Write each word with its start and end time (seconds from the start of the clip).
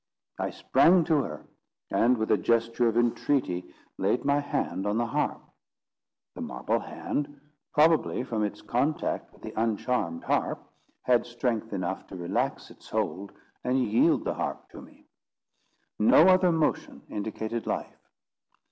I 0.39 0.49
sprang 0.49 1.03
to 1.03 1.21
her, 1.21 1.45
and 1.91 2.17
with 2.17 2.31
a 2.31 2.37
gesture 2.39 2.87
of 2.87 2.97
entreaty, 2.97 3.71
laid 3.99 4.25
my 4.25 4.39
hand 4.39 4.87
on 4.87 4.97
the 4.97 5.05
harp. 5.05 5.43
The 6.33 6.41
marble 6.41 6.79
hand, 6.79 7.39
probably 7.71 8.23
from 8.23 8.43
its 8.43 8.63
contact 8.63 9.31
with 9.31 9.43
the 9.43 9.53
uncharmed 9.55 10.23
harp, 10.23 10.67
had 11.03 11.27
strength 11.27 11.71
enough 11.71 12.07
to 12.07 12.15
relax 12.15 12.71
its 12.71 12.89
hold, 12.89 13.31
and 13.63 13.77
yield 13.77 14.23
the 14.23 14.33
harp 14.33 14.69
to 14.71 14.81
me. 14.81 15.05
No 15.99 16.29
other 16.29 16.51
motion 16.51 17.03
indicated 17.07 17.67
life. 17.67 18.09